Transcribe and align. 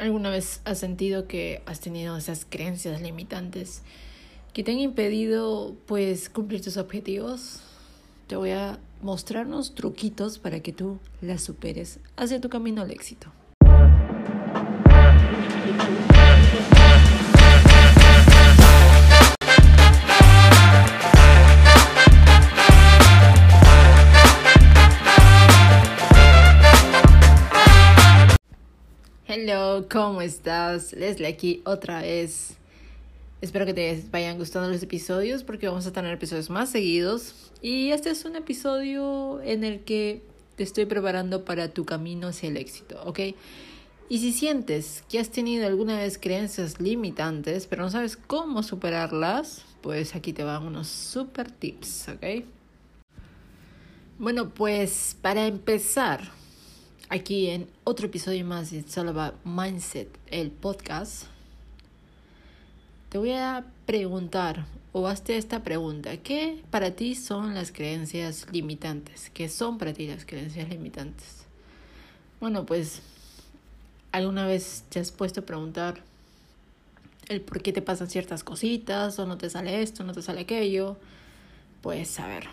¿Alguna 0.00 0.30
vez 0.30 0.62
has 0.64 0.78
sentido 0.78 1.28
que 1.28 1.62
has 1.66 1.80
tenido 1.80 2.16
esas 2.16 2.46
creencias 2.48 3.02
limitantes 3.02 3.82
que 4.54 4.64
te 4.64 4.72
han 4.72 4.78
impedido 4.78 5.76
pues 5.84 6.30
cumplir 6.30 6.62
tus 6.62 6.78
objetivos? 6.78 7.60
Te 8.26 8.34
voy 8.34 8.52
a 8.52 8.78
mostrar 9.02 9.46
unos 9.46 9.74
truquitos 9.74 10.38
para 10.38 10.60
que 10.60 10.72
tú 10.72 10.98
las 11.20 11.42
superes 11.42 11.98
hacia 12.16 12.40
tu 12.40 12.48
camino 12.48 12.80
al 12.80 12.90
éxito. 12.92 13.30
Hello, 29.42 29.86
¿cómo 29.90 30.20
estás? 30.20 30.92
Leslie 30.92 31.26
aquí 31.26 31.62
otra 31.64 32.02
vez. 32.02 32.58
Espero 33.40 33.64
que 33.64 33.72
te 33.72 34.04
vayan 34.10 34.36
gustando 34.36 34.68
los 34.68 34.82
episodios 34.82 35.44
porque 35.44 35.66
vamos 35.66 35.86
a 35.86 35.92
tener 35.94 36.12
episodios 36.12 36.50
más 36.50 36.68
seguidos. 36.68 37.50
Y 37.62 37.90
este 37.90 38.10
es 38.10 38.26
un 38.26 38.36
episodio 38.36 39.40
en 39.40 39.64
el 39.64 39.80
que 39.80 40.20
te 40.56 40.62
estoy 40.62 40.84
preparando 40.84 41.46
para 41.46 41.70
tu 41.70 41.86
camino 41.86 42.28
hacia 42.28 42.50
el 42.50 42.58
éxito, 42.58 43.02
¿ok? 43.06 43.18
Y 44.10 44.18
si 44.18 44.32
sientes 44.32 45.04
que 45.08 45.18
has 45.18 45.30
tenido 45.30 45.66
alguna 45.66 45.96
vez 45.96 46.18
creencias 46.18 46.78
limitantes, 46.78 47.66
pero 47.66 47.84
no 47.84 47.90
sabes 47.90 48.18
cómo 48.18 48.62
superarlas, 48.62 49.64
pues 49.80 50.14
aquí 50.14 50.34
te 50.34 50.44
van 50.44 50.66
unos 50.66 50.88
super 50.88 51.50
tips, 51.50 52.08
¿ok? 52.10 52.44
Bueno, 54.18 54.50
pues 54.50 55.16
para 55.22 55.46
empezar, 55.46 56.30
aquí 57.10 57.50
en 57.50 57.68
otro 57.82 58.06
episodio 58.06 58.44
más 58.44 58.70
de 58.70 58.78
It's 58.78 58.96
About 58.96 59.34
Mindset, 59.44 60.08
el 60.30 60.52
podcast, 60.52 61.24
te 63.08 63.18
voy 63.18 63.32
a 63.32 63.66
preguntar 63.84 64.64
o 64.92 65.08
hazte 65.08 65.36
esta 65.36 65.64
pregunta. 65.64 66.16
¿Qué 66.18 66.62
para 66.70 66.92
ti 66.92 67.16
son 67.16 67.54
las 67.54 67.72
creencias 67.72 68.46
limitantes? 68.52 69.28
¿Qué 69.34 69.48
son 69.48 69.76
para 69.76 69.92
ti 69.92 70.06
las 70.06 70.24
creencias 70.24 70.68
limitantes? 70.68 71.46
Bueno, 72.40 72.64
pues 72.64 73.02
alguna 74.12 74.46
vez 74.46 74.84
te 74.88 75.00
has 75.00 75.10
puesto 75.10 75.40
a 75.40 75.44
preguntar 75.44 76.02
el 77.28 77.40
por 77.40 77.60
qué 77.60 77.72
te 77.72 77.82
pasan 77.82 78.08
ciertas 78.08 78.44
cositas 78.44 79.18
o 79.18 79.26
no 79.26 79.36
te 79.36 79.50
sale 79.50 79.82
esto, 79.82 80.04
no 80.04 80.12
te 80.12 80.22
sale 80.22 80.42
aquello. 80.42 80.96
Pues 81.82 82.20
a 82.20 82.28
ver, 82.28 82.46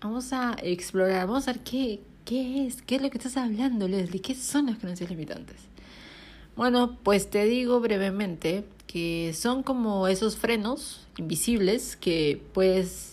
vamos 0.00 0.32
a 0.32 0.56
explorar, 0.62 1.26
vamos 1.26 1.46
a 1.46 1.52
ver 1.52 1.62
qué, 1.62 2.00
¿Qué 2.26 2.66
es? 2.66 2.82
¿Qué 2.82 2.96
es 2.96 3.02
lo 3.02 3.08
que 3.08 3.18
estás 3.18 3.36
hablando, 3.36 3.86
Leslie? 3.86 4.20
¿Qué 4.20 4.34
son 4.34 4.66
las 4.66 4.78
creencias 4.78 5.08
limitantes? 5.08 5.58
Bueno, 6.56 6.98
pues 7.04 7.30
te 7.30 7.44
digo 7.44 7.78
brevemente 7.78 8.64
que 8.88 9.32
son 9.32 9.62
como 9.62 10.08
esos 10.08 10.36
frenos 10.36 11.06
invisibles 11.18 11.94
que 11.94 12.42
pues 12.52 13.12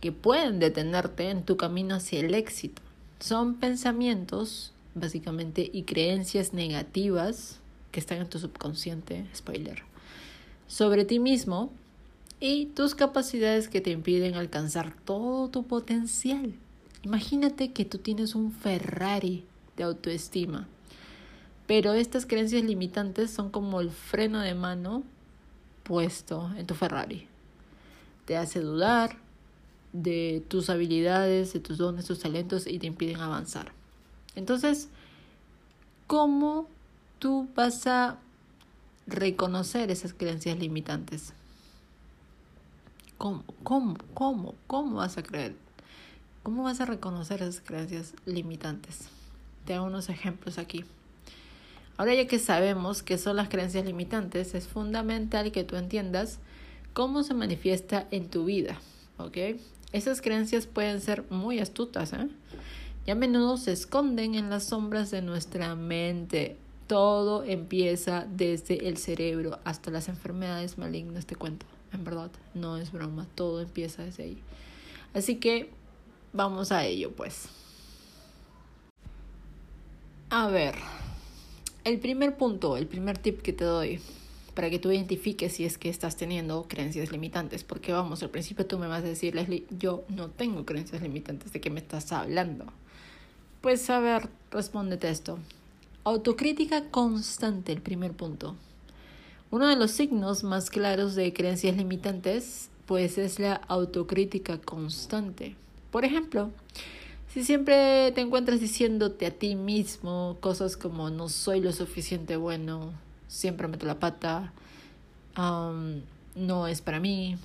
que 0.00 0.10
pueden 0.10 0.58
detenerte 0.58 1.30
en 1.30 1.44
tu 1.44 1.56
camino 1.56 1.94
hacia 1.94 2.18
el 2.18 2.34
éxito. 2.34 2.82
Son 3.20 3.54
pensamientos, 3.54 4.72
básicamente, 4.96 5.70
y 5.72 5.84
creencias 5.84 6.52
negativas 6.54 7.60
que 7.92 8.00
están 8.00 8.18
en 8.18 8.28
tu 8.28 8.40
subconsciente, 8.40 9.26
spoiler, 9.32 9.84
sobre 10.66 11.04
ti 11.04 11.20
mismo 11.20 11.70
y 12.40 12.66
tus 12.66 12.96
capacidades 12.96 13.68
que 13.68 13.80
te 13.80 13.90
impiden 13.90 14.34
alcanzar 14.34 14.92
todo 15.04 15.48
tu 15.50 15.62
potencial. 15.68 16.54
Imagínate 17.02 17.72
que 17.72 17.84
tú 17.84 17.98
tienes 17.98 18.34
un 18.34 18.52
Ferrari 18.52 19.44
de 19.76 19.82
autoestima, 19.82 20.68
pero 21.66 21.94
estas 21.94 22.26
creencias 22.26 22.62
limitantes 22.62 23.30
son 23.30 23.50
como 23.50 23.80
el 23.80 23.90
freno 23.90 24.40
de 24.40 24.54
mano 24.54 25.02
puesto 25.82 26.50
en 26.56 26.66
tu 26.66 26.74
Ferrari. 26.74 27.26
Te 28.24 28.36
hace 28.36 28.60
dudar 28.60 29.16
de 29.92 30.44
tus 30.48 30.70
habilidades, 30.70 31.52
de 31.52 31.60
tus 31.60 31.78
dones, 31.78 32.06
tus 32.06 32.20
talentos 32.20 32.66
y 32.66 32.78
te 32.78 32.86
impiden 32.86 33.20
avanzar. 33.20 33.72
Entonces, 34.36 34.88
¿cómo 36.06 36.68
tú 37.18 37.48
vas 37.56 37.86
a 37.86 38.18
reconocer 39.06 39.90
esas 39.90 40.14
creencias 40.14 40.58
limitantes? 40.58 41.32
¿Cómo? 43.18 43.44
¿Cómo? 43.62 43.96
¿Cómo? 44.14 44.54
¿Cómo 44.66 44.96
vas 44.96 45.18
a 45.18 45.22
creer? 45.22 45.61
¿Cómo 46.42 46.64
vas 46.64 46.80
a 46.80 46.86
reconocer 46.86 47.40
esas 47.40 47.60
creencias 47.60 48.14
limitantes? 48.26 49.08
Te 49.64 49.74
hago 49.74 49.86
unos 49.86 50.08
ejemplos 50.08 50.58
aquí. 50.58 50.84
Ahora 51.96 52.16
ya 52.16 52.26
que 52.26 52.40
sabemos 52.40 53.04
qué 53.04 53.16
son 53.16 53.36
las 53.36 53.48
creencias 53.48 53.84
limitantes, 53.84 54.56
es 54.56 54.66
fundamental 54.66 55.52
que 55.52 55.62
tú 55.62 55.76
entiendas 55.76 56.40
cómo 56.94 57.22
se 57.22 57.34
manifiesta 57.34 58.08
en 58.10 58.28
tu 58.28 58.44
vida, 58.46 58.80
¿ok? 59.18 59.60
Esas 59.92 60.20
creencias 60.20 60.66
pueden 60.66 61.00
ser 61.00 61.24
muy 61.30 61.60
astutas, 61.60 62.12
¿eh? 62.12 62.28
Y 63.06 63.12
a 63.12 63.14
menudo 63.14 63.56
se 63.56 63.70
esconden 63.70 64.34
en 64.34 64.50
las 64.50 64.64
sombras 64.64 65.12
de 65.12 65.22
nuestra 65.22 65.76
mente. 65.76 66.56
Todo 66.88 67.44
empieza 67.44 68.26
desde 68.28 68.88
el 68.88 68.96
cerebro 68.96 69.60
hasta 69.62 69.92
las 69.92 70.08
enfermedades 70.08 70.76
malignas, 70.76 71.26
te 71.26 71.36
cuento. 71.36 71.66
En 71.92 72.02
verdad, 72.02 72.32
no 72.54 72.78
es 72.78 72.90
broma, 72.90 73.28
todo 73.36 73.60
empieza 73.60 74.02
desde 74.02 74.24
ahí. 74.24 74.38
Así 75.14 75.36
que 75.36 75.70
Vamos 76.32 76.72
a 76.72 76.84
ello, 76.86 77.12
pues. 77.12 77.48
A 80.30 80.48
ver, 80.48 80.74
el 81.84 81.98
primer 81.98 82.36
punto, 82.36 82.76
el 82.76 82.86
primer 82.86 83.18
tip 83.18 83.42
que 83.42 83.52
te 83.52 83.64
doy 83.64 84.00
para 84.54 84.70
que 84.70 84.78
tú 84.78 84.90
identifiques 84.90 85.54
si 85.54 85.64
es 85.64 85.78
que 85.78 85.88
estás 85.88 86.16
teniendo 86.16 86.66
creencias 86.68 87.10
limitantes, 87.10 87.64
porque 87.64 87.92
vamos, 87.92 88.22
al 88.22 88.30
principio 88.30 88.66
tú 88.66 88.78
me 88.78 88.86
vas 88.86 89.02
a 89.02 89.06
decir, 89.06 89.34
Leslie, 89.34 89.66
yo 89.70 90.04
no 90.08 90.28
tengo 90.30 90.64
creencias 90.64 91.02
limitantes, 91.02 91.52
¿de 91.52 91.60
qué 91.60 91.70
me 91.70 91.80
estás 91.80 92.12
hablando? 92.12 92.66
Pues 93.60 93.88
a 93.90 94.00
ver, 94.00 94.28
respóndete 94.50 95.08
esto. 95.08 95.38
Autocrítica 96.04 96.90
constante, 96.90 97.72
el 97.72 97.80
primer 97.80 98.12
punto. 98.12 98.56
Uno 99.50 99.68
de 99.68 99.76
los 99.76 99.90
signos 99.90 100.44
más 100.44 100.70
claros 100.70 101.14
de 101.14 101.32
creencias 101.32 101.76
limitantes, 101.76 102.70
pues 102.86 103.18
es 103.18 103.38
la 103.38 103.54
autocrítica 103.54 104.58
constante. 104.58 105.56
Por 105.92 106.06
ejemplo, 106.06 106.50
si 107.28 107.44
siempre 107.44 108.10
te 108.12 108.22
encuentras 108.22 108.60
diciéndote 108.60 109.26
a 109.26 109.30
ti 109.30 109.54
mismo 109.54 110.38
cosas 110.40 110.76
como 110.78 111.10
no 111.10 111.28
soy 111.28 111.60
lo 111.60 111.70
suficiente 111.72 112.36
bueno, 112.36 112.92
siempre 113.28 113.68
meto 113.68 113.84
la 113.84 114.00
pata, 114.00 114.54
no 115.36 116.66
es 116.66 116.80
para 116.80 116.98
mí, 116.98 117.36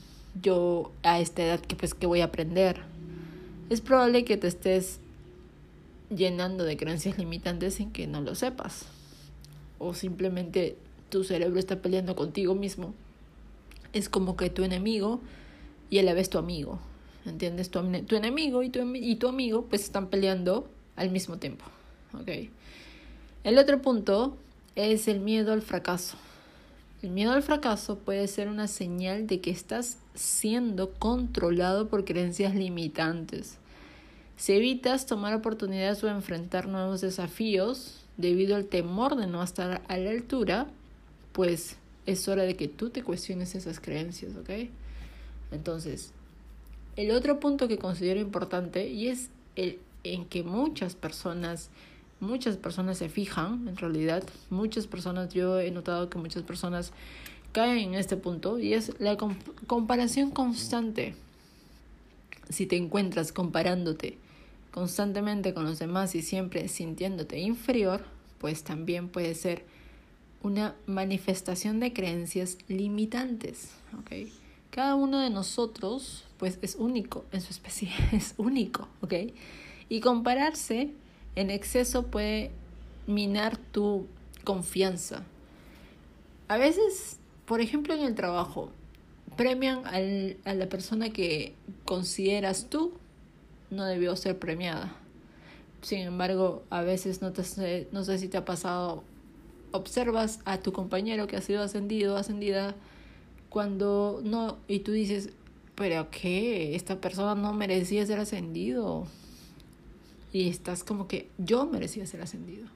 yo 0.41 0.93
a 1.03 1.19
esta 1.19 1.43
edad 1.43 1.59
que 1.59 1.75
pues 1.75 1.93
que 1.93 2.07
voy 2.07 2.21
a 2.21 2.25
aprender, 2.25 2.81
es 3.69 3.81
probable 3.81 4.23
que 4.23 4.37
te 4.37 4.47
estés 4.47 5.01
llenando 6.09 6.63
de 6.63 6.77
creencias 6.77 7.17
limitantes 7.17 7.75
sin 7.75 7.91
que 7.91 8.07
no 8.07 8.21
lo 8.21 8.33
sepas. 8.33 8.85
O 9.77 9.93
simplemente 9.93 10.77
tu 11.09 11.25
cerebro 11.25 11.59
está 11.59 11.81
peleando 11.81 12.15
contigo 12.15 12.55
mismo. 12.55 12.93
Es 13.91 14.07
como 14.07 14.37
que 14.37 14.49
tu 14.49 14.63
enemigo 14.63 15.19
y 15.89 15.99
a 15.99 16.03
la 16.03 16.13
vez 16.13 16.29
tu 16.29 16.37
amigo. 16.37 16.79
¿Entiendes? 17.27 17.69
Tu, 17.69 17.79
enemigo 18.15 18.63
y 18.63 18.69
tu, 18.69 18.79
y 18.95 19.15
tu 19.15 19.27
amigo 19.27 19.65
pues 19.65 19.83
están 19.83 20.07
peleando 20.07 20.67
al 20.95 21.11
mismo 21.11 21.37
tiempo, 21.37 21.65
¿ok? 22.13 22.49
El 23.43 23.57
otro 23.57 23.81
punto 23.81 24.37
es 24.75 25.07
el 25.07 25.19
miedo 25.19 25.53
al 25.53 25.61
fracaso. 25.61 26.17
El 27.01 27.11
miedo 27.11 27.31
al 27.31 27.43
fracaso 27.43 27.99
puede 27.99 28.27
ser 28.27 28.47
una 28.47 28.67
señal 28.67 29.27
de 29.27 29.39
que 29.39 29.51
estás 29.51 29.97
siendo 30.15 30.93
controlado 30.93 31.87
por 31.87 32.05
creencias 32.05 32.55
limitantes. 32.55 33.57
Si 34.35 34.53
evitas 34.53 35.05
tomar 35.05 35.33
oportunidades 35.33 36.03
o 36.03 36.09
enfrentar 36.09 36.67
nuevos 36.67 37.01
desafíos 37.01 38.03
debido 38.17 38.55
al 38.55 38.65
temor 38.65 39.15
de 39.15 39.27
no 39.27 39.43
estar 39.43 39.81
a 39.87 39.97
la 39.97 40.09
altura, 40.09 40.67
pues 41.33 41.77
es 42.07 42.27
hora 42.27 42.43
de 42.43 42.55
que 42.55 42.67
tú 42.67 42.89
te 42.89 43.03
cuestiones 43.03 43.53
esas 43.53 43.79
creencias, 43.79 44.35
¿ok? 44.35 44.69
Entonces, 45.51 46.11
el 46.97 47.11
otro 47.11 47.39
punto 47.39 47.69
que 47.69 47.77
considero 47.77 48.19
importante 48.19 48.89
y 48.89 49.07
es 49.07 49.29
el 49.55 49.79
en 50.03 50.25
que 50.25 50.43
muchas 50.43 50.95
personas 50.95 51.69
muchas 52.19 52.57
personas 52.57 52.97
se 52.97 53.09
fijan, 53.09 53.67
en 53.67 53.77
realidad, 53.77 54.23
muchas 54.49 54.87
personas, 54.87 55.33
yo 55.33 55.59
he 55.59 55.71
notado 55.71 56.09
que 56.09 56.17
muchas 56.17 56.43
personas 56.43 56.91
caen 57.51 57.89
en 57.89 57.95
este 57.95 58.17
punto 58.17 58.59
y 58.59 58.73
es 58.73 58.93
la 58.99 59.17
comparación 59.67 60.31
constante. 60.31 61.15
Si 62.49 62.65
te 62.65 62.77
encuentras 62.77 63.31
comparándote 63.31 64.17
constantemente 64.71 65.53
con 65.53 65.65
los 65.65 65.79
demás 65.79 66.15
y 66.15 66.21
siempre 66.21 66.67
sintiéndote 66.67 67.39
inferior, 67.39 68.03
pues 68.39 68.63
también 68.63 69.09
puede 69.09 69.35
ser 69.35 69.65
una 70.43 70.75
manifestación 70.85 71.79
de 71.79 71.93
creencias 71.93 72.57
limitantes, 72.67 73.71
¿ok? 73.99 74.29
Cada 74.77 74.93
uno 74.93 75.17
de 75.17 75.31
nosotros, 75.31 76.23
pues, 76.37 76.59
es 76.61 76.75
único 76.75 77.25
en 77.31 77.41
su 77.41 77.49
especie, 77.49 77.89
es 78.11 78.35
único, 78.37 78.87
¿ok? 79.01 79.11
Y 79.89 80.01
compararse 80.01 80.91
en 81.35 81.49
exceso 81.49 82.03
puede 82.03 82.51
minar 83.07 83.57
tu 83.57 84.05
confianza. 84.43 85.23
A 86.47 86.57
veces, 86.57 87.17
por 87.47 87.59
ejemplo, 87.59 87.95
en 87.95 88.01
el 88.01 88.13
trabajo, 88.13 88.69
premian 89.35 89.81
al, 89.87 90.37
a 90.45 90.53
la 90.53 90.69
persona 90.69 91.09
que 91.09 91.55
consideras 91.83 92.69
tú 92.69 92.93
no 93.71 93.83
debió 93.83 94.15
ser 94.15 94.37
premiada. 94.37 94.95
Sin 95.81 96.01
embargo, 96.01 96.61
a 96.69 96.81
veces 96.83 97.23
no, 97.23 97.33
te, 97.33 97.87
no 97.91 98.03
sé 98.03 98.19
si 98.19 98.27
te 98.27 98.37
ha 98.37 98.45
pasado, 98.45 99.03
observas 99.71 100.39
a 100.45 100.59
tu 100.59 100.71
compañero 100.71 101.25
que 101.25 101.35
ha 101.35 101.41
sido 101.41 101.63
ascendido, 101.63 102.15
ascendida, 102.15 102.75
cuando 103.49 104.21
no, 104.23 104.57
y 104.67 104.79
tú 104.79 104.91
dices, 104.91 105.29
pero 105.75 106.09
qué, 106.09 106.75
esta 106.75 106.99
persona 106.99 107.35
no 107.35 107.53
merecía 107.53 108.05
ser 108.05 108.19
ascendido. 108.19 109.05
Y 110.33 110.49
estás 110.49 110.83
como 110.83 111.07
que 111.07 111.29
yo 111.37 111.65
merecía 111.65 112.05
ser 112.05 112.21
ascendido. 112.21 112.67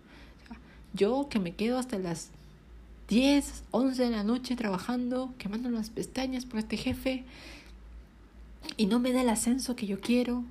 yo 0.93 1.27
que 1.29 1.39
me 1.39 1.55
quedo 1.55 1.77
hasta 1.77 1.97
las 1.97 2.31
10, 3.07 3.63
11 3.71 4.03
de 4.03 4.09
la 4.09 4.23
noche 4.23 4.55
trabajando, 4.55 5.33
quemando 5.37 5.69
las 5.69 5.89
pestañas 5.89 6.45
por 6.45 6.59
este 6.59 6.77
jefe 6.77 7.25
y 8.77 8.85
no 8.85 8.99
me 8.99 9.11
da 9.11 9.21
el 9.21 9.29
ascenso 9.29 9.75
que 9.75 9.87
yo 9.87 9.99
quiero, 9.99 10.43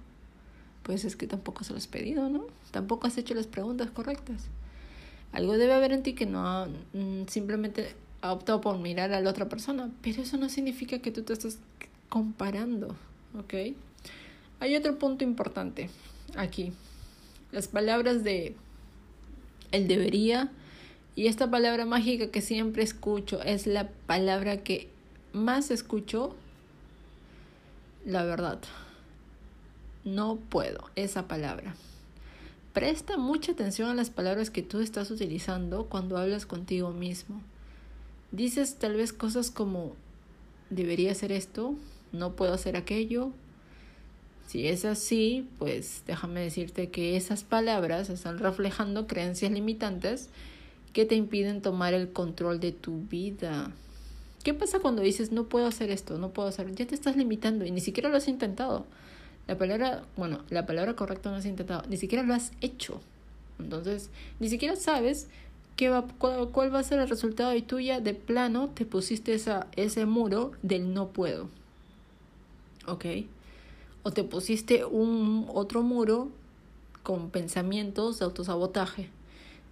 pues 0.82 1.04
es 1.04 1.16
que 1.16 1.26
tampoco 1.26 1.64
se 1.64 1.72
lo 1.72 1.78
has 1.78 1.86
pedido, 1.86 2.28
¿no? 2.28 2.44
Tampoco 2.70 3.06
has 3.06 3.16
hecho 3.16 3.34
las 3.34 3.46
preguntas 3.46 3.90
correctas. 3.90 4.48
Algo 5.32 5.56
debe 5.56 5.72
haber 5.72 5.92
en 5.92 6.02
ti 6.02 6.14
que 6.14 6.26
no 6.26 6.66
mm, 6.92 7.28
simplemente 7.28 7.94
optado 8.22 8.60
por 8.60 8.78
mirar 8.78 9.12
a 9.12 9.20
la 9.20 9.30
otra 9.30 9.48
persona, 9.48 9.90
pero 10.02 10.22
eso 10.22 10.36
no 10.36 10.48
significa 10.48 10.98
que 10.98 11.10
tú 11.10 11.22
te 11.22 11.32
estás 11.32 11.58
comparando, 12.08 12.96
¿ok? 13.38 13.74
Hay 14.60 14.76
otro 14.76 14.98
punto 14.98 15.24
importante 15.24 15.88
aquí. 16.36 16.72
Las 17.52 17.68
palabras 17.68 18.22
de 18.22 18.54
el 19.72 19.88
debería 19.88 20.50
y 21.16 21.26
esta 21.26 21.50
palabra 21.50 21.86
mágica 21.86 22.30
que 22.30 22.42
siempre 22.42 22.82
escucho 22.82 23.42
es 23.42 23.66
la 23.66 23.88
palabra 24.06 24.58
que 24.58 24.88
más 25.32 25.70
escucho, 25.70 26.34
la 28.04 28.24
verdad. 28.24 28.60
No 30.04 30.36
puedo, 30.36 30.90
esa 30.96 31.28
palabra. 31.28 31.74
Presta 32.72 33.16
mucha 33.18 33.52
atención 33.52 33.90
a 33.90 33.94
las 33.94 34.10
palabras 34.10 34.50
que 34.50 34.62
tú 34.62 34.80
estás 34.80 35.10
utilizando 35.10 35.86
cuando 35.86 36.16
hablas 36.16 36.46
contigo 36.46 36.90
mismo. 36.90 37.42
Dices 38.32 38.76
tal 38.76 38.94
vez 38.96 39.12
cosas 39.12 39.50
como 39.50 39.96
debería 40.70 41.12
hacer 41.12 41.32
esto, 41.32 41.74
no 42.12 42.36
puedo 42.36 42.54
hacer 42.54 42.76
aquello. 42.76 43.32
Si 44.46 44.66
es 44.66 44.84
así, 44.84 45.48
pues 45.58 46.02
déjame 46.06 46.40
decirte 46.40 46.90
que 46.90 47.16
esas 47.16 47.44
palabras 47.44 48.10
están 48.10 48.38
reflejando 48.38 49.06
creencias 49.06 49.52
limitantes 49.52 50.28
que 50.92 51.04
te 51.04 51.14
impiden 51.14 51.62
tomar 51.62 51.94
el 51.94 52.12
control 52.12 52.58
de 52.60 52.72
tu 52.72 53.02
vida. 53.02 53.72
¿Qué 54.42 54.54
pasa 54.54 54.80
cuando 54.80 55.02
dices 55.02 55.32
no 55.32 55.44
puedo 55.44 55.66
hacer 55.66 55.90
esto, 55.90 56.18
no 56.18 56.30
puedo 56.30 56.48
hacer? 56.48 56.74
Ya 56.74 56.86
te 56.86 56.94
estás 56.94 57.16
limitando 57.16 57.64
y 57.64 57.70
ni 57.70 57.80
siquiera 57.80 58.08
lo 58.08 58.16
has 58.16 58.26
intentado. 58.26 58.86
La 59.46 59.58
palabra, 59.58 60.04
bueno, 60.16 60.44
la 60.48 60.66
palabra 60.66 60.96
correcta 60.96 61.30
no 61.30 61.36
has 61.36 61.46
intentado, 61.46 61.82
ni 61.88 61.96
siquiera 61.96 62.24
lo 62.24 62.34
has 62.34 62.52
hecho. 62.60 63.00
Entonces, 63.58 64.10
ni 64.38 64.48
siquiera 64.48 64.76
sabes 64.76 65.28
qué 65.76 65.88
va, 65.88 66.06
cuál, 66.18 66.74
va 66.74 66.78
a 66.78 66.84
ser 66.84 67.00
el 67.00 67.08
resultado 67.08 67.54
y 67.54 67.62
tú 67.62 67.76
de 67.76 68.14
plano 68.14 68.68
te 68.68 68.84
pusiste 68.84 69.34
esa, 69.34 69.66
ese 69.76 70.06
muro 70.06 70.52
del 70.62 70.92
no 70.94 71.08
puedo. 71.08 71.48
¿Ok? 72.86 73.04
O 74.02 74.10
te 74.10 74.24
pusiste 74.24 74.84
un 74.84 75.46
otro 75.52 75.82
muro 75.82 76.28
con 77.02 77.30
pensamientos 77.30 78.18
de 78.18 78.24
autosabotaje. 78.24 79.08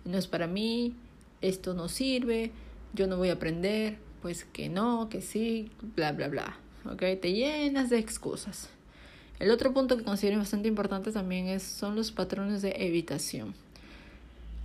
No 0.04 0.18
es 0.18 0.26
para 0.26 0.46
mí, 0.46 0.94
esto 1.40 1.74
no 1.74 1.88
sirve, 1.88 2.52
yo 2.94 3.06
no 3.06 3.16
voy 3.16 3.28
a 3.28 3.34
aprender, 3.34 3.98
pues 4.22 4.44
que 4.44 4.68
no, 4.68 5.08
que 5.08 5.20
sí, 5.20 5.70
bla, 5.94 6.12
bla, 6.12 6.28
bla. 6.28 6.58
¿Ok? 6.84 7.02
Te 7.20 7.32
llenas 7.32 7.90
de 7.90 7.98
excusas. 7.98 8.70
El 9.38 9.50
otro 9.50 9.72
punto 9.72 9.96
que 9.96 10.02
considero 10.02 10.38
bastante 10.38 10.68
importante 10.68 11.12
también 11.12 11.46
es, 11.46 11.62
son 11.62 11.94
los 11.94 12.10
patrones 12.10 12.60
de 12.62 12.74
evitación. 12.78 13.54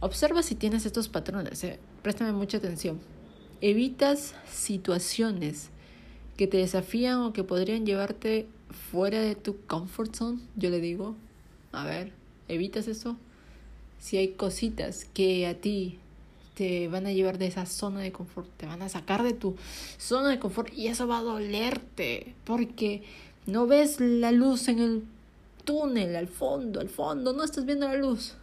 Observa 0.03 0.43
si 0.43 0.55
tienes 0.55 0.85
estos 0.85 1.07
patrones, 1.07 1.63
eh. 1.63 1.79
préstame 2.01 2.33
mucha 2.33 2.57
atención. 2.57 2.99
Evitas 3.61 4.35
situaciones 4.51 5.69
que 6.35 6.45
te 6.45 6.57
desafían 6.57 7.21
o 7.21 7.31
que 7.31 7.45
podrían 7.45 7.85
llevarte 7.85 8.45
fuera 8.91 9.21
de 9.21 9.35
tu 9.35 9.61
comfort 9.65 10.13
zone. 10.13 10.41
Yo 10.57 10.69
le 10.71 10.81
digo, 10.81 11.15
a 11.71 11.85
ver, 11.85 12.11
evitas 12.49 12.89
eso. 12.89 13.15
Si 13.97 14.17
hay 14.17 14.33
cositas 14.33 15.05
que 15.05 15.47
a 15.47 15.53
ti 15.53 15.99
te 16.55 16.89
van 16.89 17.07
a 17.07 17.13
llevar 17.13 17.37
de 17.37 17.47
esa 17.47 17.65
zona 17.65 18.01
de 18.01 18.11
confort, 18.11 18.49
te 18.57 18.65
van 18.65 18.81
a 18.81 18.89
sacar 18.89 19.23
de 19.23 19.31
tu 19.31 19.55
zona 19.97 20.27
de 20.27 20.39
confort 20.39 20.73
y 20.73 20.87
eso 20.87 21.07
va 21.07 21.19
a 21.19 21.23
dolerte 21.23 22.35
porque 22.43 23.03
no 23.45 23.67
ves 23.67 24.01
la 24.01 24.33
luz 24.33 24.67
en 24.67 24.79
el 24.79 25.03
túnel, 25.63 26.17
al 26.17 26.27
fondo, 26.27 26.81
al 26.81 26.89
fondo, 26.89 27.31
no 27.31 27.45
estás 27.45 27.65
viendo 27.65 27.87
la 27.87 27.95
luz. 27.95 28.35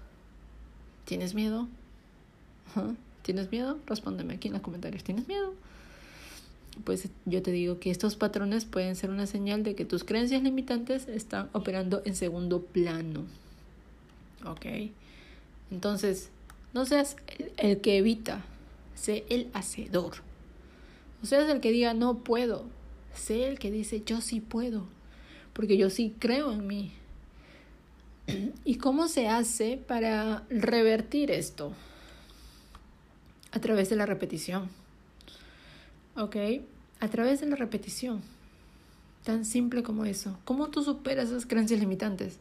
¿Tienes 1.10 1.34
miedo? 1.34 1.66
¿Tienes 3.22 3.50
miedo? 3.50 3.80
Respóndeme 3.84 4.34
aquí 4.34 4.46
en 4.46 4.54
los 4.54 4.62
comentarios. 4.62 5.02
¿Tienes 5.02 5.26
miedo? 5.26 5.54
Pues 6.84 7.08
yo 7.26 7.42
te 7.42 7.50
digo 7.50 7.80
que 7.80 7.90
estos 7.90 8.14
patrones 8.14 8.64
pueden 8.64 8.94
ser 8.94 9.10
una 9.10 9.26
señal 9.26 9.64
de 9.64 9.74
que 9.74 9.84
tus 9.84 10.04
creencias 10.04 10.40
limitantes 10.44 11.08
están 11.08 11.50
operando 11.52 12.00
en 12.04 12.14
segundo 12.14 12.62
plano. 12.62 13.24
¿Ok? 14.46 14.66
Entonces, 15.72 16.30
no 16.74 16.86
seas 16.86 17.16
el, 17.56 17.80
que 17.80 17.96
evita, 17.96 18.44
sé 18.94 19.24
el 19.30 19.48
hacedor. 19.52 20.18
O 21.24 21.26
seas 21.26 21.50
el 21.50 21.60
que 21.60 21.72
diga 21.72 21.92
no 21.92 22.18
puedo, 22.18 22.66
sé 23.16 23.48
el 23.48 23.58
que 23.58 23.72
dice 23.72 24.04
yo 24.06 24.20
sí 24.20 24.40
puedo, 24.40 24.84
porque 25.54 25.76
yo 25.76 25.90
sí 25.90 26.14
creo 26.20 26.52
en 26.52 26.68
mí. 26.68 26.92
¿Y 28.64 28.76
cómo 28.76 29.08
se 29.08 29.28
hace 29.28 29.76
para 29.76 30.44
revertir 30.48 31.30
esto? 31.30 31.72
A 33.52 33.60
través 33.60 33.90
de 33.90 33.96
la 33.96 34.06
repetición. 34.06 34.68
¿Ok? 36.16 36.36
A 37.00 37.08
través 37.08 37.40
de 37.40 37.46
la 37.46 37.56
repetición. 37.56 38.22
Tan 39.24 39.44
simple 39.44 39.82
como 39.82 40.04
eso. 40.04 40.38
¿Cómo 40.44 40.68
tú 40.68 40.82
superas 40.82 41.28
esas 41.28 41.46
creencias 41.46 41.80
limitantes? 41.80 42.38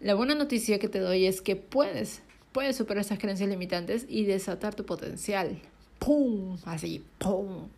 La 0.00 0.14
buena 0.14 0.34
noticia 0.34 0.78
que 0.78 0.88
te 0.88 1.00
doy 1.00 1.26
es 1.26 1.40
que 1.40 1.56
puedes 1.56 2.22
puedes 2.56 2.76
superar 2.76 3.04
esas 3.04 3.18
creencias 3.18 3.50
limitantes 3.50 4.06
y 4.08 4.24
desatar 4.24 4.74
tu 4.74 4.86
potencial. 4.86 5.60
¡Pum! 5.98 6.56
Así, 6.64 7.04
¡pum! 7.18 7.68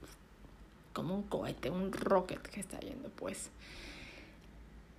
Como 0.93 1.17
un 1.17 1.23
cohete, 1.25 1.69
un 1.69 1.91
rocket 1.91 2.41
que 2.43 2.61
está 2.61 2.79
yendo, 2.79 3.09
pues. 3.09 3.51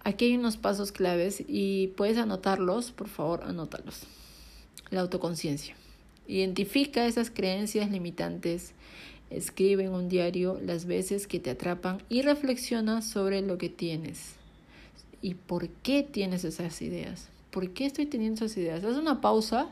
Aquí 0.03 0.25
hay 0.25 0.35
unos 0.35 0.57
pasos 0.57 0.91
claves 0.91 1.43
y 1.47 1.87
puedes 1.97 2.17
anotarlos, 2.17 2.91
por 2.91 3.07
favor, 3.07 3.43
anótalos. 3.43 4.03
La 4.89 5.01
autoconciencia. 5.01 5.75
Identifica 6.27 7.05
esas 7.05 7.29
creencias 7.29 7.91
limitantes. 7.91 8.73
Escribe 9.29 9.83
en 9.83 9.91
un 9.91 10.09
diario 10.09 10.59
las 10.65 10.85
veces 10.85 11.27
que 11.27 11.39
te 11.39 11.51
atrapan 11.51 12.01
y 12.09 12.21
reflexiona 12.21 13.01
sobre 13.01 13.41
lo 13.41 13.57
que 13.57 13.69
tienes 13.69 14.35
y 15.21 15.35
por 15.35 15.67
qué 15.69 16.01
tienes 16.03 16.43
esas 16.43 16.81
ideas. 16.81 17.29
¿por 17.51 17.71
qué 17.71 17.85
estoy 17.85 18.05
teniendo 18.05 18.45
esas 18.45 18.57
ideas? 18.57 18.83
Haz 18.83 18.97
una 18.97 19.21
pausa, 19.21 19.69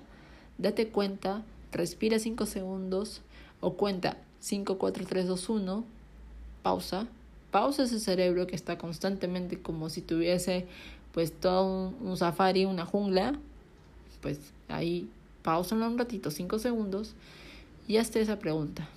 date 0.57 0.89
cuenta, 0.89 1.43
respira 1.71 2.19
5 2.19 2.45
segundos 2.45 3.21
o 3.59 3.73
cuenta 3.73 4.17
5, 4.39 4.77
4, 4.77 5.05
3, 5.07 5.27
2, 5.27 5.49
1, 5.49 5.83
pausa, 6.63 7.07
pausa 7.57 7.85
ese 7.85 7.99
cerebro 7.99 8.45
que 8.45 8.55
está 8.55 8.77
constantemente 8.77 9.59
como 9.59 9.89
si 9.89 10.01
tuviese 10.01 10.67
pues 11.11 11.31
todo 11.31 11.91
un, 11.99 12.15
safari, 12.15 12.65
una 12.65 12.85
jungla, 12.85 13.33
pues 14.21 14.37
ahí 14.67 15.09
pausa 15.41 15.73
un 15.73 15.97
ratito, 15.97 16.29
5 16.29 16.59
segundos 16.59 17.15
y 17.87 17.97
hazte 17.97 18.21
esa 18.21 18.37
pregunta. 18.37 18.87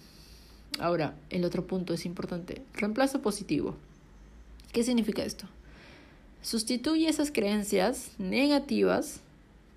Ahora, 0.79 1.15
el 1.31 1.47
otro 1.47 1.67
punto 1.67 1.95
es 1.95 2.05
importante, 2.05 2.61
reemplazo 2.75 3.23
positivo. 3.23 3.77
¿Qué 4.73 4.85
significa 4.85 5.25
esto? 5.25 5.47
Sustituye 6.43 7.09
esas 7.09 7.33
creencias 7.33 8.11
negativas 8.19 9.21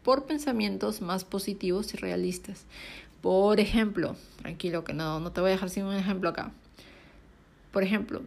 por 0.03 0.25
pensamientos 0.25 0.99
más 0.99 1.23
positivos 1.23 1.93
y 1.93 1.97
realistas. 1.97 2.65
Por 3.21 3.61
ejemplo, 3.61 4.17
tranquilo 4.41 4.83
que 4.83 4.91
no, 4.91 5.21
no 5.21 5.31
te 5.31 5.39
voy 5.39 5.51
a 5.51 5.53
dejar 5.53 5.69
sin 5.69 5.85
un 5.85 5.95
ejemplo 5.95 6.27
acá. 6.27 6.51
Por 7.71 7.83
ejemplo, 7.83 8.21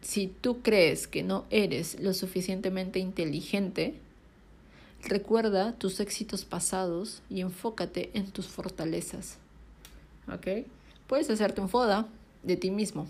si 0.00 0.28
tú 0.28 0.60
crees 0.62 1.06
que 1.06 1.22
no 1.22 1.44
eres 1.50 2.00
lo 2.00 2.14
suficientemente 2.14 2.98
inteligente, 2.98 3.94
recuerda 5.02 5.72
tus 5.72 6.00
éxitos 6.00 6.44
pasados 6.44 7.22
y 7.30 7.40
enfócate 7.40 8.10
en 8.14 8.30
tus 8.30 8.46
fortalezas. 8.46 9.38
¿Ok? 10.32 10.66
Puedes 11.06 11.30
hacerte 11.30 11.60
un 11.60 11.68
foda 11.68 12.06
de 12.42 12.56
ti 12.56 12.70
mismo 12.70 13.06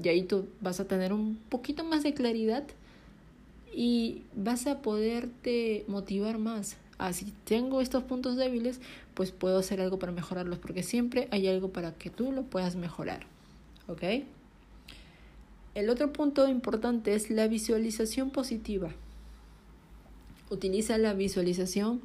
y 0.00 0.08
ahí 0.08 0.22
tú 0.22 0.48
vas 0.60 0.80
a 0.80 0.86
tener 0.86 1.12
un 1.12 1.36
poquito 1.48 1.84
más 1.84 2.02
de 2.02 2.14
claridad 2.14 2.64
y 3.74 4.22
vas 4.34 4.66
a 4.66 4.82
poderte 4.82 5.84
motivar 5.88 6.38
más 6.38 6.76
ah, 7.00 7.12
si 7.12 7.32
tengo 7.44 7.80
estos 7.80 8.04
puntos 8.04 8.36
débiles, 8.36 8.80
pues 9.14 9.32
puedo 9.32 9.58
hacer 9.58 9.80
algo 9.80 9.98
para 9.98 10.12
mejorarlos, 10.12 10.58
porque 10.58 10.82
siempre 10.82 11.28
hay 11.30 11.48
algo 11.48 11.70
para 11.70 11.94
que 11.94 12.10
tú 12.10 12.30
lo 12.30 12.42
puedas 12.42 12.76
mejorar. 12.76 13.26
¿Ok? 13.88 14.02
El 15.74 15.88
otro 15.88 16.12
punto 16.12 16.48
importante 16.48 17.14
es 17.14 17.30
la 17.30 17.46
visualización 17.46 18.30
positiva. 18.30 18.90
Utiliza 20.50 20.98
la 20.98 21.14
visualización 21.14 22.00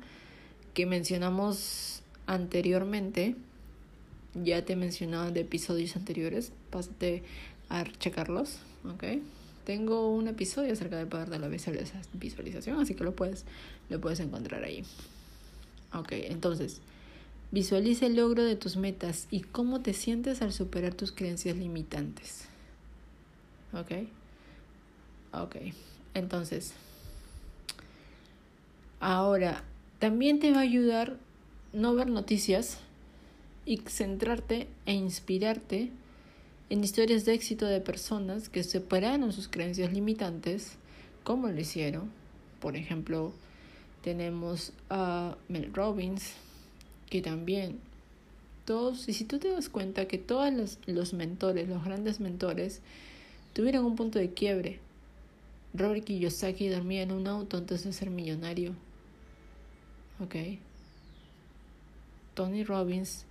que 0.73 0.85
mencionamos 0.85 2.03
anteriormente. 2.27 3.35
Ya 4.35 4.63
te 4.63 4.73
he 4.73 4.75
mencionado 4.75 5.31
de 5.31 5.41
episodios 5.41 5.95
anteriores. 5.95 6.51
Pásate 6.69 7.23
a 7.69 7.85
checarlos. 7.97 8.59
¿Ok? 8.83 9.03
Tengo 9.65 10.13
un 10.13 10.27
episodio 10.27 10.73
acerca 10.73 10.97
del 10.97 11.07
poder 11.07 11.31
de 11.31 11.39
la 11.39 11.47
visualización, 11.47 12.79
así 12.79 12.93
que 12.93 13.03
lo 13.03 13.15
puedes, 13.15 13.45
lo 13.89 13.99
puedes 13.99 14.19
encontrar 14.19 14.63
ahí. 14.63 14.83
Ok, 15.91 16.11
entonces, 16.11 16.81
visualiza 17.51 18.05
el 18.05 18.15
logro 18.15 18.43
de 18.43 18.55
tus 18.55 18.77
metas 18.77 19.27
y 19.31 19.41
cómo 19.41 19.81
te 19.81 19.93
sientes 19.93 20.43
al 20.43 20.53
superar 20.53 20.93
tus 20.93 21.11
creencias 21.11 21.57
limitantes. 21.57 22.47
Ok, 23.75 23.91
ok, 25.33 25.55
entonces, 26.13 26.73
ahora, 29.01 29.63
también 29.99 30.39
te 30.39 30.51
va 30.51 30.59
a 30.59 30.61
ayudar 30.61 31.17
no 31.73 31.93
ver 31.93 32.07
noticias 32.07 32.79
y 33.65 33.77
centrarte 33.79 34.69
e 34.85 34.93
inspirarte 34.93 35.91
en 36.69 36.83
historias 36.85 37.25
de 37.25 37.33
éxito 37.33 37.65
de 37.65 37.81
personas 37.81 38.47
que 38.47 38.63
superaron 38.63 39.33
sus 39.33 39.49
creencias 39.49 39.91
limitantes, 39.91 40.77
como 41.25 41.49
lo 41.49 41.59
hicieron. 41.59 42.11
Por 42.61 42.77
ejemplo, 42.77 43.33
tenemos 44.03 44.71
a 44.89 45.35
Mel 45.49 45.73
Robbins, 45.73 46.31
que 47.09 47.21
también 47.21 47.79
todos, 48.63 49.09
y 49.09 49.13
si 49.13 49.25
tú 49.25 49.37
te 49.37 49.49
das 49.49 49.67
cuenta 49.67 50.07
que 50.07 50.17
todos 50.17 50.79
los 50.87 51.13
mentores, 51.13 51.67
los 51.67 51.83
grandes 51.83 52.21
mentores, 52.21 52.81
tuvieron 53.55 53.85
un 53.85 53.95
punto 53.95 54.19
de 54.19 54.33
quiebre. 54.33 54.79
Robert 55.73 56.03
Kiyosaki 56.03 56.67
dormía 56.67 57.01
en 57.01 57.11
un 57.11 57.25
auto 57.25 57.57
antes 57.57 57.83
de 57.83 57.93
ser 57.93 58.11
millonario. 58.11 58.75
Ok. 60.19 60.35
Tony 62.35 62.63
Robbins 62.63 63.25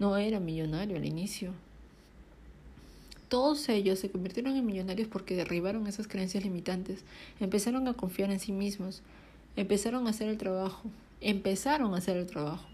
no 0.00 0.16
era 0.16 0.40
millonario 0.40 0.96
al 0.96 1.06
inicio. 1.06 1.52
Todos 3.28 3.68
ellos 3.68 4.00
se 4.00 4.10
convirtieron 4.10 4.56
en 4.56 4.66
millonarios 4.66 5.06
porque 5.06 5.36
derribaron 5.36 5.86
esas 5.86 6.08
creencias 6.08 6.44
limitantes, 6.44 7.04
empezaron 7.40 7.86
a 7.86 7.94
confiar 7.94 8.30
en 8.30 8.40
sí 8.40 8.52
mismos, 8.52 9.02
empezaron 9.54 10.06
a 10.06 10.10
hacer 10.10 10.28
el 10.28 10.38
trabajo, 10.38 10.90
empezaron 11.20 11.94
a 11.94 11.98
hacer 11.98 12.16
el 12.16 12.26
trabajo. 12.26 12.66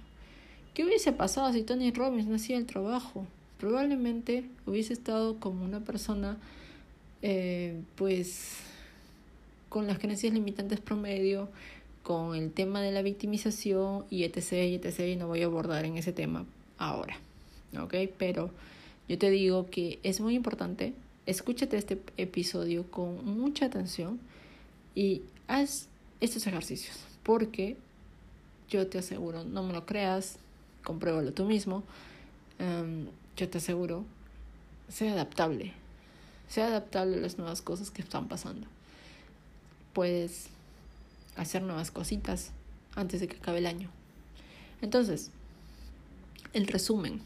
¿Qué 0.72 0.84
hubiese 0.84 1.12
pasado 1.12 1.52
si 1.52 1.62
Tony 1.62 1.90
Robbins 1.90 2.26
no 2.26 2.36
hacía 2.36 2.56
el 2.56 2.66
trabajo? 2.66 3.26
Probablemente 3.58 4.44
hubiese 4.66 4.92
estado 4.92 5.38
como 5.38 5.64
una 5.64 5.80
persona, 5.80 6.38
eh, 7.26 7.80
pues, 7.94 8.58
con 9.70 9.86
las 9.86 9.98
creencias 9.98 10.34
limitantes 10.34 10.78
promedio, 10.78 11.48
con 12.02 12.36
el 12.36 12.52
tema 12.52 12.82
de 12.82 12.92
la 12.92 13.00
victimización 13.00 14.04
y 14.10 14.24
etc, 14.24 14.52
y 14.52 14.74
etc, 14.74 15.00
y 15.08 15.16
no 15.16 15.26
voy 15.26 15.40
a 15.40 15.46
abordar 15.46 15.86
en 15.86 15.96
ese 15.96 16.12
tema 16.12 16.44
ahora, 16.76 17.16
¿ok? 17.80 17.94
Pero 18.18 18.50
yo 19.08 19.16
te 19.16 19.30
digo 19.30 19.70
que 19.70 20.00
es 20.02 20.20
muy 20.20 20.34
importante, 20.34 20.92
escúchate 21.24 21.78
este 21.78 21.98
episodio 22.18 22.90
con 22.90 23.24
mucha 23.24 23.64
atención 23.64 24.20
y 24.94 25.22
haz 25.48 25.88
estos 26.20 26.46
ejercicios, 26.46 26.94
porque 27.22 27.78
yo 28.68 28.86
te 28.86 28.98
aseguro, 28.98 29.44
no 29.44 29.62
me 29.62 29.72
lo 29.72 29.86
creas, 29.86 30.36
compruébalo 30.84 31.32
tú 31.32 31.46
mismo, 31.46 31.84
em, 32.58 33.06
yo 33.34 33.48
te 33.48 33.56
aseguro, 33.56 34.04
sea 34.90 35.12
adaptable, 35.12 35.72
sea 36.48 36.66
adaptable 36.66 37.16
a 37.16 37.20
las 37.20 37.38
nuevas 37.38 37.62
cosas 37.62 37.90
que 37.90 38.02
están 38.02 38.28
pasando. 38.28 38.66
Puedes 39.92 40.46
hacer 41.36 41.62
nuevas 41.62 41.90
cositas 41.90 42.52
antes 42.94 43.20
de 43.20 43.28
que 43.28 43.36
acabe 43.36 43.58
el 43.58 43.66
año. 43.66 43.90
Entonces, 44.80 45.30
el 46.52 46.66
resumen 46.66 47.20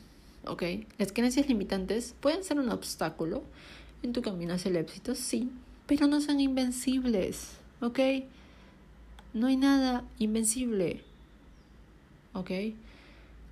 ¿ok? 0.49 0.63
Las 0.99 1.13
creencias 1.13 1.49
limitantes 1.49 2.15
pueden 2.21 2.43
ser 2.45 2.59
un 2.59 2.71
obstáculo 2.71 3.43
en 4.03 4.13
tu 4.13 4.23
camino 4.23 4.55
hacia 4.55 4.71
el 4.71 4.77
éxito, 4.77 5.15
sí, 5.15 5.51
pero 5.87 6.07
no 6.07 6.21
son 6.21 6.41
invencibles, 6.41 7.53
¿ok? 7.81 7.99
No 9.35 9.47
hay 9.47 9.57
nada 9.57 10.05
invencible, 10.19 11.03
¿ok? 12.33 12.51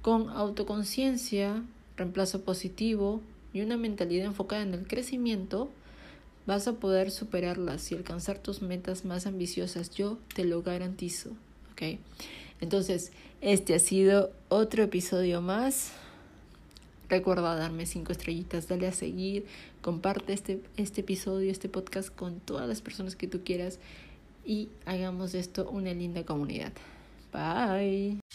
Con 0.02 0.30
autoconciencia, 0.30 1.62
reemplazo 1.96 2.42
positivo 2.42 3.20
y 3.56 3.62
una 3.62 3.78
mentalidad 3.78 4.26
enfocada 4.26 4.62
en 4.62 4.74
el 4.74 4.86
crecimiento, 4.86 5.70
vas 6.46 6.68
a 6.68 6.74
poder 6.74 7.10
superarlas 7.10 7.90
y 7.90 7.94
alcanzar 7.94 8.38
tus 8.38 8.60
metas 8.60 9.06
más 9.06 9.26
ambiciosas. 9.26 9.90
Yo 9.90 10.18
te 10.34 10.44
lo 10.44 10.62
garantizo, 10.62 11.30
¿ok? 11.72 11.98
Entonces, 12.60 13.12
este 13.40 13.74
ha 13.74 13.78
sido 13.78 14.30
otro 14.48 14.82
episodio 14.82 15.40
más. 15.40 15.92
Recuerda 17.08 17.54
darme 17.54 17.86
cinco 17.86 18.12
estrellitas, 18.12 18.68
dale 18.68 18.88
a 18.88 18.92
seguir, 18.92 19.46
comparte 19.80 20.34
este, 20.34 20.60
este 20.76 21.00
episodio, 21.00 21.50
este 21.50 21.70
podcast 21.70 22.14
con 22.14 22.40
todas 22.40 22.68
las 22.68 22.82
personas 22.82 23.16
que 23.16 23.26
tú 23.26 23.40
quieras 23.42 23.78
y 24.44 24.68
hagamos 24.84 25.32
de 25.32 25.38
esto 25.38 25.68
una 25.70 25.94
linda 25.94 26.24
comunidad. 26.24 26.72
Bye. 27.32 28.25